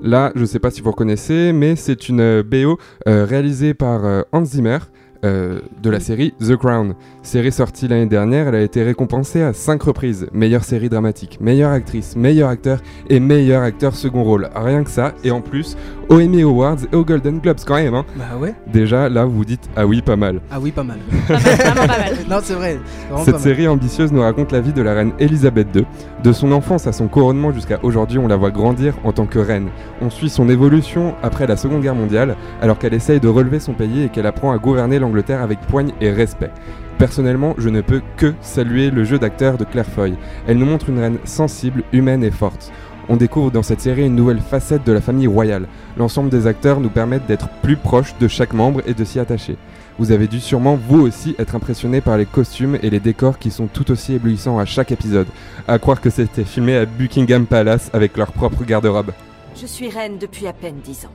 [0.00, 4.04] Là, je sais pas si vous reconnaissez, mais c'est une euh, BO euh, réalisée par
[4.04, 4.78] euh, Hans Zimmer
[5.24, 6.94] de la série The Crown.
[7.24, 10.28] Série sortie l'année dernière, elle a été récompensée à 5 reprises.
[10.32, 12.80] Meilleure série dramatique, meilleure actrice, meilleur acteur
[13.10, 14.48] et meilleur acteur second rôle.
[14.54, 15.76] Rien que ça, et en plus,
[16.08, 17.94] aux Emmy Awards et aux Golden Globes quand même.
[17.94, 18.04] hein.
[18.16, 20.40] Bah ouais, Déjà, là, vous vous dites, ah oui, pas mal.
[20.50, 20.98] ah oui, pas mal.
[21.26, 22.12] Pas mal, vraiment pas mal.
[22.30, 22.78] non, c'est vrai.
[23.18, 23.40] Cette pas mal.
[23.40, 25.84] série ambitieuse nous raconte la vie de la reine Elisabeth II.
[26.24, 29.38] De son enfance à son couronnement jusqu'à aujourd'hui, on la voit grandir en tant que
[29.38, 29.68] reine.
[30.00, 33.74] On suit son évolution après la Seconde Guerre mondiale, alors qu'elle essaye de relever son
[33.74, 36.50] pays et qu'elle apprend à gouverner l'Angleterre avec poigne et respect.
[36.98, 40.14] Personnellement, je ne peux que saluer le jeu d'acteur de Claire Foy.
[40.48, 42.72] Elle nous montre une reine sensible, humaine et forte.
[43.10, 45.66] On découvre dans cette série une nouvelle facette de la famille royale.
[45.96, 49.56] L'ensemble des acteurs nous permettent d'être plus proches de chaque membre et de s'y attacher.
[49.98, 53.50] Vous avez dû sûrement vous aussi être impressionné par les costumes et les décors qui
[53.50, 55.26] sont tout aussi éblouissants à chaque épisode.
[55.66, 59.12] À croire que c'était filmé à Buckingham Palace avec leur propre garde-robe.
[59.56, 61.14] Je suis reine depuis à peine dix ans.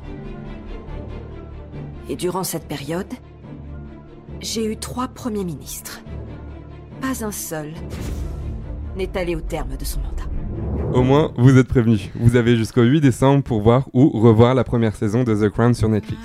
[2.09, 3.13] Et durant cette période,
[4.41, 6.01] j'ai eu trois premiers ministres.
[6.99, 7.71] Pas un seul
[8.97, 10.32] n'est allé au terme de son mandat.
[10.93, 12.09] Au moins, vous êtes prévenus.
[12.15, 15.73] Vous avez jusqu'au 8 décembre pour voir ou revoir la première saison de The Crown
[15.73, 16.21] sur Netflix.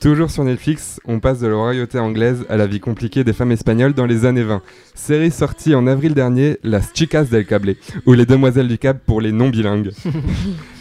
[0.00, 3.52] Toujours sur Netflix, on passe de la royauté anglaise à la vie compliquée des femmes
[3.52, 4.62] espagnoles dans les années 20.
[4.94, 7.74] Série sortie en avril dernier, Las Chicas del Cable,
[8.06, 9.90] ou Les Demoiselles du Câble pour les non-bilingues.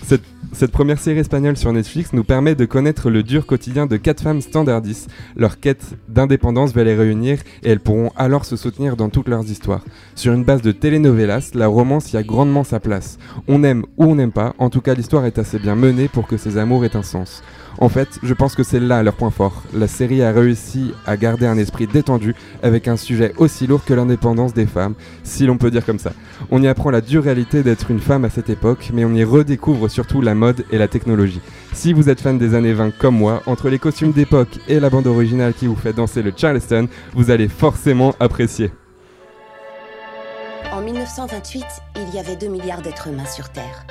[0.53, 4.23] cette, première série espagnole sur Netflix nous permet de connaître le dur quotidien de quatre
[4.23, 5.09] femmes standardistes.
[5.35, 9.49] Leur quête d'indépendance va les réunir et elles pourront alors se soutenir dans toutes leurs
[9.49, 9.85] histoires.
[10.15, 13.19] Sur une base de telenovelas, la romance y a grandement sa place.
[13.47, 16.25] On aime ou on n'aime pas, en tout cas l'histoire est assez bien menée pour
[16.25, 17.43] que ces amours aient un sens.
[17.81, 19.63] En fait, je pense que c'est là leur point fort.
[19.73, 23.93] La série a réussi à garder un esprit détendu avec un sujet aussi lourd que
[23.93, 26.11] l'indépendance des femmes, si l'on peut dire comme ça.
[26.51, 29.23] On y apprend la dure réalité d'être une femme à cette époque, mais on y
[29.23, 31.39] redécouvre surtout la mode et la technologie.
[31.71, 34.89] Si vous êtes fan des années 20 comme moi, entre les costumes d'époque et la
[34.89, 38.71] bande originale qui vous fait danser le Charleston, vous allez forcément apprécier.
[40.73, 41.63] En 1928,
[41.95, 43.85] il y avait 2 milliards d'êtres humains sur Terre.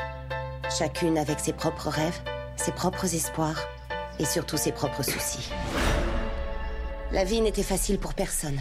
[0.79, 2.21] Chacune avec ses propres rêves,
[2.57, 3.57] ses propres espoirs
[4.19, 5.51] et surtout ses propres soucis.
[7.13, 8.61] La vie n'était facile pour personne.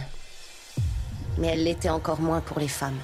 [1.36, 2.98] Mais elle l'était encore moins pour les femmes.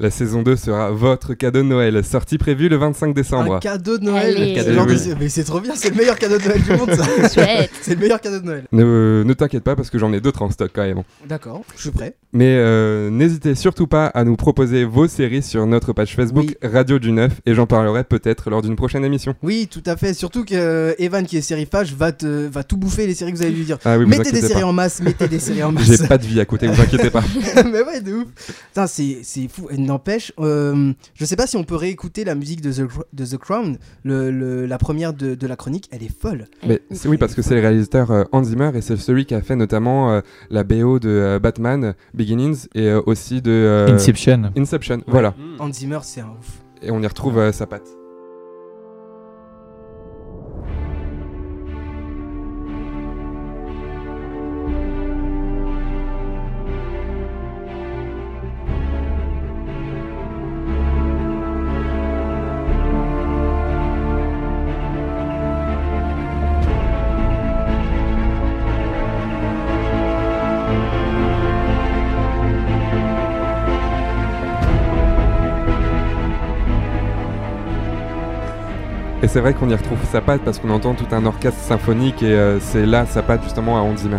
[0.00, 3.56] La saison 2 sera votre cadeau de Noël, sortie prévue le 25 décembre.
[3.56, 4.36] Un cadeau de Noël.
[4.36, 4.72] Allez.
[4.72, 5.14] Genre de- Oui.
[5.18, 7.04] Mais c'est trop bien, c'est le meilleur cadeau de Noël du monde, ça.
[7.82, 8.64] C'est le meilleur cadeau de Noël.
[8.70, 11.02] Ne, ne t'inquiète pas parce que j'en ai d'autres en stock quand même.
[11.28, 12.14] D'accord, je suis prêt.
[12.32, 17.00] Mais euh, n'hésitez surtout pas à nous proposer vos séries sur notre page Facebook Radio
[17.00, 19.34] du Neuf et j'en parlerai peut-être lors d'une prochaine émission.
[19.42, 20.14] Oui, tout à fait.
[20.14, 23.38] Surtout que euh, Evan, qui est sérifage, va, te, va tout bouffer les séries que
[23.38, 23.78] vous allez lui dire.
[23.84, 25.86] Ah oui, mettez des séries en masse, mettez des séries en masse.
[25.86, 27.24] J'ai pas de vie à côté, vous inquiétez pas.
[27.64, 28.26] mais ouais, de ouf.
[28.68, 29.66] Putain, c'est c'est fou.
[29.70, 33.04] Et N'empêche, euh, je sais pas si on peut réécouter la musique de The, Cro-
[33.14, 33.78] de The Crown.
[34.04, 36.44] Le, le- la première de, de la chronique, elle est folle.
[36.66, 39.40] Mais oui, parce que c'est le réalisateur euh, Hans Zimmer et c'est celui qui a
[39.40, 40.20] fait notamment euh,
[40.50, 44.52] la BO de euh, Batman Beginnings et euh, aussi de euh, Inception.
[44.58, 45.00] Inception.
[45.06, 45.34] Voilà.
[45.58, 46.60] Hans Zimmer, c'est un ouf.
[46.82, 47.88] Et on y retrouve euh, sa patte.
[79.38, 82.32] C'est vrai qu'on y retrouve sa patte parce qu'on entend tout un orchestre symphonique et
[82.32, 84.18] euh, c'est là sa patte justement à Hans Zimmer.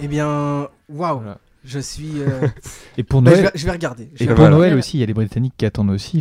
[0.00, 1.38] Eh bien, waouh, Voilà.
[1.64, 2.22] je suis.
[2.22, 2.46] euh,
[2.98, 4.08] Et pour bah, je, Noël, vais, je vais regarder.
[4.14, 4.56] Je et vais pour voilà.
[4.56, 6.20] Noël aussi, il y a les Britanniques qui attendent aussi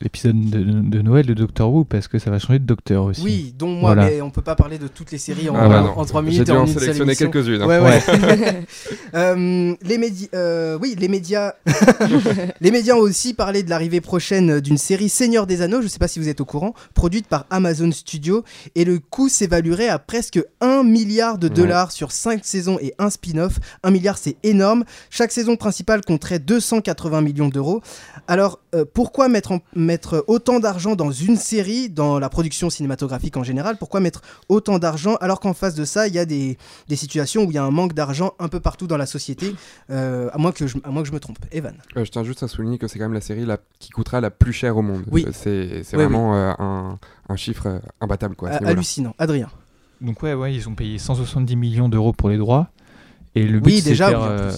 [0.00, 3.22] l'épisode de, de Noël de Doctor Who parce que ça va changer de Docteur aussi.
[3.22, 4.08] Oui, dont moi, Voilà.
[4.10, 5.98] mais on peut pas parler de toutes les séries en, Ah bah non.
[5.98, 7.30] en 3 J'ai minutes dû et en en une seule sélectionner émission.
[7.30, 7.62] quelques-unes.
[7.62, 7.66] hein.
[7.66, 8.64] Ouais, ouais.
[9.14, 11.52] Euh, les médias, euh, oui, les médias,
[12.62, 15.82] les médias ont aussi parlé de l'arrivée prochaine d'une série Seigneur des Anneaux.
[15.82, 18.42] Je sais pas si vous êtes au courant, produite par Amazon Studio,
[18.74, 21.54] et le coût s'évaluerait à presque 1 milliard de Ouais.
[21.54, 23.58] dollars sur 5 saisons et un spin-off.
[23.82, 24.84] 1 milliard, c'est énorme.
[25.10, 27.80] Chaque saison principale compterait 280 millions d'euros.
[28.28, 33.36] Alors, euh, pourquoi mettre, en- mettre autant d'argent dans une série, dans la production cinématographique
[33.36, 33.76] en général?
[33.78, 37.44] Pourquoi mettre autant d'argent alors qu'en face de ça, il y a des, des situations
[37.44, 39.54] où il y a un manque d'argent un peu partout dans la société?
[39.90, 41.38] Euh, à, moins que je, à moins que je me trompe.
[41.50, 41.74] Evan.
[41.96, 44.20] Euh, je tiens juste à souligner que c'est quand même la série la, qui coûtera
[44.20, 45.04] la plus chère au monde.
[45.10, 45.24] Oui.
[45.26, 46.98] Euh, C'est c'est Oui, vraiment euh, un,
[47.28, 48.36] un chiffre imbattable.
[48.36, 48.70] Quoi, niveau-là.
[48.70, 49.14] hallucinant.
[49.18, 49.48] Adrien.
[50.02, 52.68] Donc ouais, ouais, ils ont payé 170 millions d'euros pour les droits.
[53.34, 54.52] Et le but, Oui, déjà, faire, euh.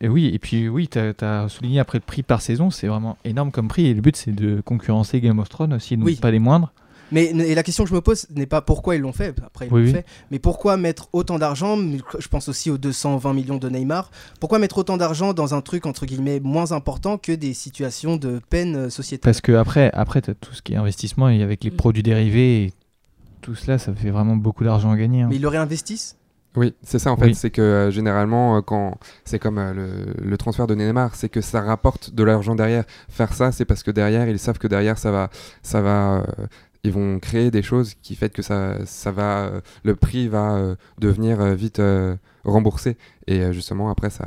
[0.00, 3.16] Et oui, et puis oui, tu as, souligné après le prix par saison, c'est vraiment
[3.24, 3.86] énorme comme prix.
[3.86, 6.16] Et le but, c'est de concurrencer Game of Thrones aussi, donc Oui.
[6.16, 6.72] pas des moindres.
[7.12, 9.66] Mais et la question que je me pose n'est pas pourquoi ils l'ont fait, après
[9.66, 9.92] ils Oui, l'ont oui.
[9.92, 14.60] fait, mais pourquoi mettre autant d'argent, je pense aussi aux 220 millions de Neymar, pourquoi
[14.60, 18.76] mettre autant d'argent dans un truc entre guillemets moins important que des situations de peine
[18.76, 19.28] euh, sociétale?
[19.28, 21.76] Parce que après, après tu as tout ce qui est investissement et avec les Mm.
[21.76, 22.72] produits dérivés et
[23.40, 25.22] tout cela, ça fait vraiment beaucoup d'argent à gagner.
[25.22, 25.26] hein.
[25.30, 26.16] Mais ils le réinvestissent?
[26.56, 27.26] Oui, c'est ça en fait.
[27.26, 27.34] Oui.
[27.34, 31.28] C'est que euh, généralement, euh, quand c'est comme euh, le, le transfert de Neymar, c'est
[31.28, 32.84] que ça rapporte de l'argent derrière.
[33.08, 35.30] Faire ça, c'est parce que derrière, ils savent que derrière, ça va,
[35.62, 36.24] ça va,
[36.82, 39.50] ils vont créer des choses qui fait que ça, ça va,
[39.84, 41.80] le prix va devenir vite
[42.44, 42.96] remboursé.
[43.28, 44.26] Et justement, après, ça,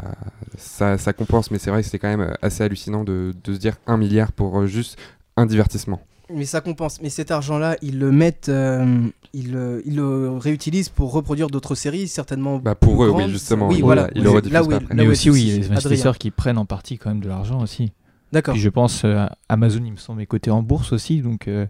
[0.57, 1.51] ça, ça compense.
[1.51, 4.31] Mais c'est vrai que c'est quand même assez hallucinant de, de se dire un milliard
[4.31, 4.97] pour juste
[5.35, 5.99] un divertissement.
[6.33, 7.01] Mais ça compense.
[7.01, 11.75] Mais cet argent-là, ils le mettent, euh, ils, le- ils le réutilisent pour reproduire d'autres
[11.75, 12.57] séries, certainement.
[12.59, 13.29] Bah, pour eux, oui, grandes.
[13.31, 13.67] justement.
[13.67, 14.09] Oui, Oui, voilà.
[14.15, 14.95] ils le Oui, rediffusent là où pas il- après.
[14.95, 15.69] là Mais aussi, oui, il y a souci.
[15.69, 17.91] les investisseurs qui prennent en partie quand même de l'argent aussi.
[18.31, 18.53] D'accord.
[18.53, 21.67] Puis je pense euh, Amazon, il me semble, est coté en bourse aussi, donc euh,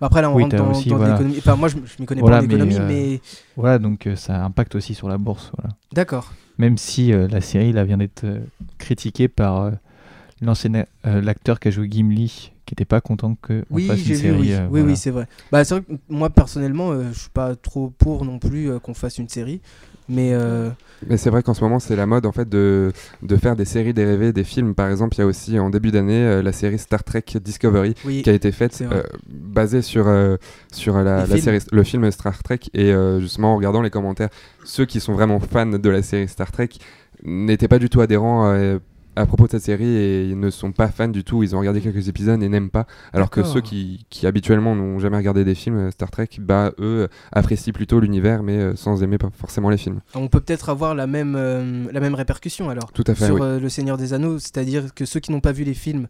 [0.00, 1.12] Bah, Après, là, on Oui, rentre dans, aussi, dans voilà.
[1.12, 1.36] l'économie.
[1.38, 3.20] Enfin, moi, je, je m'y connais Voilà, pas en mais, économie, euh, mais.
[3.56, 5.52] voilà, donc euh, ça impacte aussi sur la bourse.
[5.56, 5.74] Voilà.
[5.92, 6.32] D'accord.
[6.58, 8.40] Même si euh, la série là vient d'être euh,
[8.78, 9.70] critiquée par euh,
[10.42, 10.72] l'ancien
[11.06, 14.52] euh, l'acteur qui a joué Gimli, qui n'était pas content que Oui, fasse vu, oui,
[14.52, 14.86] euh, oui, voilà.
[14.86, 15.26] oui, c'est vrai.
[15.50, 18.78] Bah, c'est vrai que moi, personnellement, euh, je suis pas trop pour non plus euh,
[18.78, 19.60] qu'on fasse une série.
[20.08, 20.70] Mais euh,
[21.08, 23.64] Mais c'est vrai qu'en ce moment, c'est la mode en fait de, de faire des
[23.64, 24.76] séries dérivées, des films.
[24.76, 27.94] Par exemple, il y a aussi en début d'année euh, la série Star Trek Discovery
[28.04, 30.36] oui, qui a été faite euh, basée sur, euh,
[30.72, 32.60] sur la, série, le film Star Trek.
[32.72, 34.30] Et euh, justement, en regardant les commentaires,
[34.64, 36.68] ceux qui sont vraiment fans de la série Star Trek
[37.24, 38.78] n'étaient pas du tout adhérents euh,
[39.20, 41.42] à propos de cette série et ils ne sont pas fans du tout.
[41.42, 42.86] Ils ont regardé quelques épisodes et n'aiment pas.
[43.12, 46.72] Alors que ceux qui, qui habituellement n'ont jamais regardé des films euh, Star Trek, bah
[46.78, 50.00] eux euh, apprécient plutôt l'univers mais euh, sans aimer pas forcément les films.
[50.14, 52.92] on peut peut-être avoir la même, euh, la même répercussion alors.
[52.92, 53.40] Tout à fait, sur oui.
[53.42, 56.06] euh, Le Seigneur des Anneaux, c'est-à-dire que ceux qui n'ont pas vu les films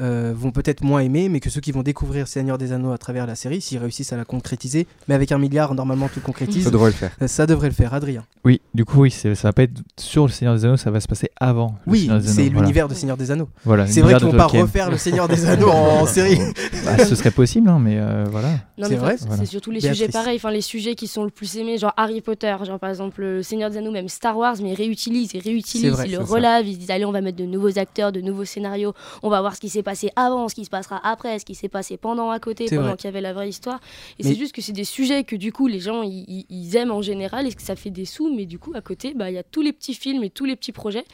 [0.00, 2.98] euh, vont peut-être moins aimer, mais que ceux qui vont découvrir Seigneur des Anneaux à
[2.98, 6.64] travers la série, s'ils réussissent à la concrétiser, mais avec un milliard, normalement tout concrétise,
[6.64, 7.12] Ça devrait le faire.
[7.22, 7.94] euh, ça devrait le faire.
[7.94, 8.24] Adrien.
[8.44, 10.90] Oui, du coup, oui, c'est- ça va pas être sur le Seigneur des Anneaux, ça
[10.90, 11.76] va se passer avant.
[11.86, 12.60] le Oui, c'est voilà.
[12.60, 13.48] l'univers de Seigneur des Anneaux.
[13.64, 14.62] Voilà, C'est vrai qu'ils vont pas Tolkien.
[14.62, 16.38] refaire le Seigneur des Anneaux en, en série.
[16.84, 18.48] Bah, ce serait possible, hein, mais euh, voilà.
[18.76, 19.42] Non, C'est mais vrai enfin, Voilà.
[19.44, 20.00] c'est surtout les Béatrice.
[20.00, 22.90] sujets pareils, enfin les sujets qui sont le plus aimés, genre Harry Potter, genre par
[22.90, 26.06] exemple le Seigneur des Anneaux, même Star Wars, mais ils réutilisent, ils C'est réutilisent, vrai,
[26.08, 28.20] ils le c'est relavent, ils se disent allez on va mettre de nouveaux acteurs, de
[28.20, 31.38] nouveaux scénarios, on va voir ce qui s'est passé avant, ce qui se passera après,
[31.38, 33.78] ce qui s'est passé pendant à côté, pendant qu'il y avait la vraie histoire.
[34.18, 36.46] Et Mais- c'est juste que c'est des sujets que du coup les gens ils, ils-
[36.50, 39.14] ils aiment en général et que ça fait des sous, mais du coup à côté
[39.14, 41.04] bah il y a tous les petits films et tous les petits projets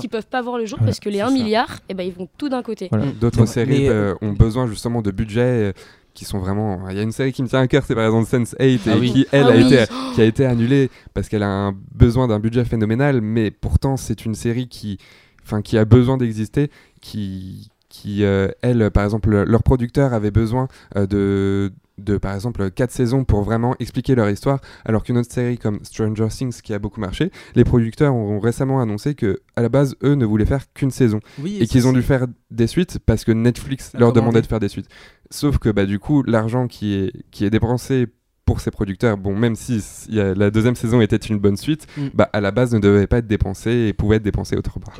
[0.00, 1.34] qui peuvent pas voir le jour Voilà, parce que les c'est 1 ça.
[1.34, 2.88] milliard, et ben ils vont tout d'un côté.
[2.90, 3.06] Voilà.
[3.20, 5.72] D'autres séries mais, euh, ont besoin justement de budgets euh,
[6.14, 6.88] qui sont vraiment.
[6.90, 8.96] Il y a une série qui me tient à cœur, c'est par exemple Sense8 Ah
[8.96, 9.12] et oui.
[9.12, 9.66] qui elle Ah a oui.
[9.74, 13.96] été qui a été annulée parce qu'elle a un besoin d'un budget phénoménal, mais pourtant
[13.96, 14.98] c'est une série qui,
[15.44, 20.30] enfin qui a besoin d'exister, qui qui euh, elle par exemple le- leur producteur avait
[20.30, 25.18] besoin euh, de de par exemple quatre saisons pour vraiment expliquer leur histoire alors qu'une
[25.18, 29.40] autre série comme Stranger Things qui a beaucoup marché les producteurs ont récemment annoncé que
[29.54, 32.00] à la base eux ne voulaient faire qu'une saison Oui, et qu'ils ça, ont dû
[32.02, 34.88] faire des suites parce que Netflix leur demandait de faire des suites.
[35.30, 38.06] Sauf que bah, du coup, l'argent qui est, qui est dépensé
[38.50, 41.86] pour ces producteurs, bon, même si y a- la deuxième saison était une bonne suite,
[41.96, 42.00] Mm.
[42.14, 44.98] bah, à la base ne devait pas être dépensé et pouvait être dépensé autre part.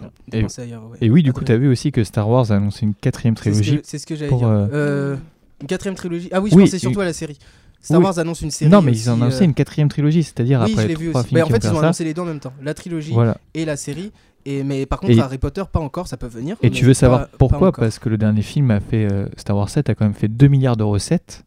[1.01, 3.37] Et- oui, du coup, tu as vu aussi que Star Wars a annoncé une quatrième
[3.37, 3.77] C'est ce trilogie.
[3.83, 4.49] que- C'est ce que j'allais pour, dire.
[4.49, 5.17] euh, Euh,
[5.63, 6.29] une quatrième trilogie.
[6.33, 7.39] Ah oui, je Oui, pensais surtout une- à la série.
[7.81, 8.05] Star Oui.
[8.05, 8.71] Wars annonce une série.
[8.71, 11.01] Non, mais ils ont annoncé euh, une quatrième trilogie, c'est-à-dire Oui, je après l'ai les
[11.01, 11.29] vu trois aussi.
[11.31, 11.81] films Mais en qui fait, ils ont ça.
[11.81, 12.53] annoncé les deux en même temps.
[12.63, 13.37] La trilogie Voilà.
[13.55, 14.13] et la série.
[14.47, 16.57] Et, mais par contre, Et- Harry Potter, pas encore, ça peut venir.
[16.63, 17.73] Et tu veux savoir pas- pourquoi?
[17.73, 20.29] Parce que le dernier film a fait euh, Star Wars 7 a quand même fait
[20.29, 21.43] 2 milliards de recettes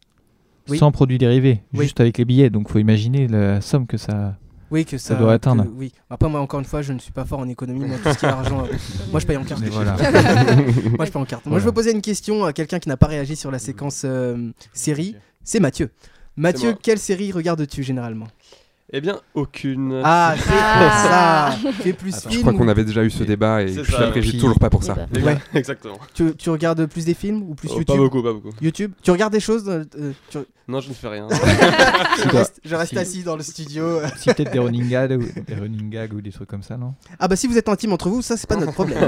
[0.69, 0.77] Oui.
[0.77, 1.83] sans produits dérivés, Oui.
[1.85, 2.49] juste avec les billets.
[2.49, 4.37] Donc faut imaginer la somme que ça.
[4.71, 5.65] Oui, que ça, ça doit atteindre.
[5.65, 5.91] que- oui.
[6.09, 7.85] Après, moi, encore une fois, je ne suis pas fort en économie.
[7.85, 8.67] Moi, tout ce qui est argent, euh,
[9.11, 9.61] moi, je paye en carte.
[9.71, 9.95] Voilà.
[10.97, 11.45] moi, je paye en carte.
[11.45, 14.01] Moi, je veux poser une question à quelqu'un qui n'a pas réagi sur la séquence
[14.05, 15.15] euh, série.
[15.43, 15.91] C'est Mathieu.
[16.35, 18.25] Mathieu, quelle série regardes-tu généralement?
[18.91, 20.01] Eh bien, aucune.
[20.03, 21.55] Ah, c'est Ah.
[21.61, 21.87] pour ça.
[21.89, 24.29] Es plus Je film crois ou- qu'on avait déjà eu ce débat et je t'apprécie
[24.31, 24.95] Puis- toujours pas pour ça.
[25.15, 25.37] Eh Ouais.
[25.55, 25.97] Exactement.
[26.13, 28.49] tu, tu regardes plus des films ou plus Oh, YouTube pas beaucoup, pas beaucoup.
[28.61, 31.27] YouTube Tu regardes des choses euh, euh, tu- Non, je ne fais rien.
[32.23, 32.99] je, reste, je reste Si.
[32.99, 33.99] assis dans le studio.
[34.17, 36.93] si peut-être des running gags ou des running gags ou des trucs comme ça, non?
[37.19, 38.99] Ah bah si vous êtes intime entre vous, ça c'est pas notre problème.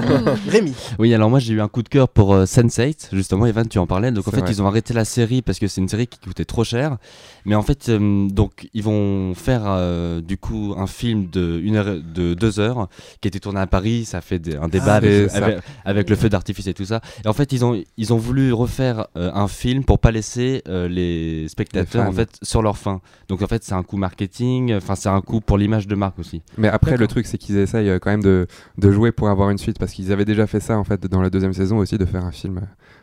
[0.49, 0.73] Rémi.
[0.99, 3.77] Oui, alors moi j'ai eu un coup de cœur pour euh, Sense8, justement, Evan, tu
[3.77, 4.11] en parlais.
[4.11, 4.49] Donc en fait, vrai.
[4.51, 6.97] ils ont arrêté la série parce que c'est une série qui coûtait trop cher.
[7.45, 11.75] Mais en fait, euh, donc ils vont faire euh, du coup un film de, une
[11.75, 12.87] heure, de deux heures
[13.21, 14.05] qui a été tourné à Paris.
[14.05, 17.01] Ça fait des- un débat Ah, avec, le feu d'artifice et tout ça.
[17.23, 20.61] Et en fait, ils ont, ils ont voulu refaire euh, un film pour pas laisser
[20.67, 23.01] euh, les spectateurs en fait sur leur faim.
[23.29, 26.19] Donc en fait, c'est un coup marketing, enfin c'est un coup pour l'image de marque
[26.19, 26.41] aussi.
[26.57, 29.57] Mais après, le truc, c'est qu'ils essayent quand même de, de jouer pour avoir une
[29.57, 32.05] suite parce qu'ils avaient déjà fait ça en fait dans la deuxième saison aussi, de
[32.05, 32.61] faire un film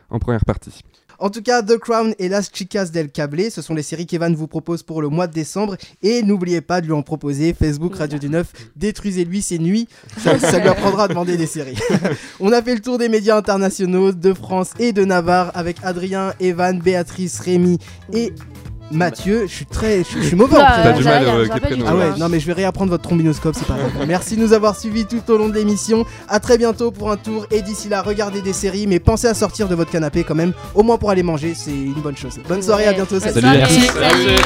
[0.09, 0.81] en première partie.
[1.19, 4.35] En tout cas, The Crown et Las Chicas del Cable, ce sont les séries qu'Evan
[4.35, 5.77] vous propose pour le mois de décembre.
[6.01, 7.53] Et n'oubliez pas de lui en proposer.
[7.53, 9.87] Facebook Radio du 9, détruisez-lui ses nuits.
[10.17, 11.77] Ça, ça lui apprendra à demander des séries.
[12.39, 16.33] On a fait le tour des médias internationaux de France et de Navarre avec Adrien,
[16.39, 17.77] Evan, Béatrice, Rémi
[18.11, 18.33] et
[18.91, 19.45] Mathieu.
[19.47, 20.83] Je suis très, je, je suis mauvais en Oula, prénom.
[20.83, 23.55] T'as du j'ai mal, rien, euh, Ah ouais, non mais je vais réapprendre votre trombinoscope,
[23.57, 23.91] c'est pas grave.
[24.07, 26.05] Merci de nous avoir suivis tout au long de l'émission.
[26.29, 29.33] À très bientôt pour un tour et d'ici là, regardez des séries, mais pensez à
[29.33, 32.39] sortir de votre canapé quand même, au moins pour aller manger, c'est une bonne chose.
[32.47, 33.19] Bonne soirée, à bientôt.
[33.19, 33.41] Salut.
[33.41, 34.39] Salut.